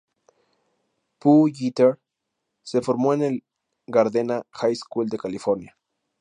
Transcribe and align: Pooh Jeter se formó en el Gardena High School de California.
Pooh 1.19 1.47
Jeter 1.53 1.99
se 2.63 2.81
formó 2.81 3.13
en 3.13 3.21
el 3.21 3.43
Gardena 3.85 4.41
High 4.49 4.75
School 4.75 5.07
de 5.09 5.19
California. 5.19 5.77